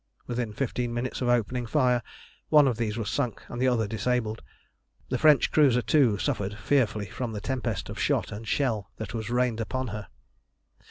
Within 0.25 0.51
fifteen 0.51 0.95
minutes 0.95 1.21
of 1.21 1.27
opening 1.29 1.67
fire 1.67 2.01
one 2.49 2.67
of 2.67 2.77
these 2.77 2.97
was 2.97 3.07
sunk 3.07 3.43
and 3.49 3.61
the 3.61 3.67
other 3.67 3.87
disabled. 3.87 4.41
The 5.09 5.19
French 5.19 5.51
cruiser, 5.51 5.83
too, 5.83 6.17
suffered 6.17 6.55
fearfully 6.57 7.05
from 7.05 7.33
the 7.33 7.39
tempest 7.39 7.87
of 7.87 7.99
shot 7.99 8.31
and 8.31 8.47
shell 8.47 8.89
that 8.97 9.13
was 9.13 9.29
rained 9.29 9.59
upon 9.61 9.89
her. 9.89 10.07